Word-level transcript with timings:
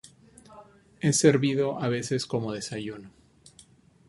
Es 0.99 1.19
servido 1.19 1.79
a 1.79 1.87
veces 1.87 2.25
como 2.25 2.53
desayuno. 2.53 3.11